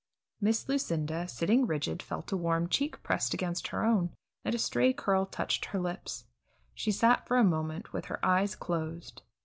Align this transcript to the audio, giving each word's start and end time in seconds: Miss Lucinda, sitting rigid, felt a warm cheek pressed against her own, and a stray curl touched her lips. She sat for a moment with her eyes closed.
Miss 0.41 0.67
Lucinda, 0.67 1.27
sitting 1.27 1.67
rigid, 1.67 2.01
felt 2.01 2.31
a 2.31 2.35
warm 2.35 2.67
cheek 2.67 3.03
pressed 3.03 3.35
against 3.35 3.67
her 3.67 3.85
own, 3.85 4.09
and 4.43 4.55
a 4.55 4.57
stray 4.57 4.93
curl 4.93 5.27
touched 5.27 5.65
her 5.65 5.79
lips. 5.79 6.25
She 6.73 6.91
sat 6.91 7.27
for 7.27 7.37
a 7.37 7.43
moment 7.43 7.93
with 7.93 8.05
her 8.05 8.19
eyes 8.25 8.55
closed. 8.55 9.21